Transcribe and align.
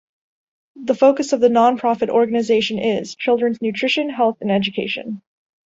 The 0.83 0.95
focus 0.95 1.31
of 1.31 1.41
the 1.41 1.47
nonprofit 1.47 2.09
organization 2.09 2.79
is: 2.79 3.13
children's 3.13 3.61
nutrition, 3.61 4.09
health 4.09 4.37
and 4.41 4.51
education. 4.51 5.21